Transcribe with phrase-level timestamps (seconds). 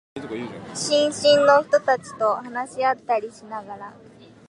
[0.73, 3.95] 新進の人たちと話し合ったりしながら、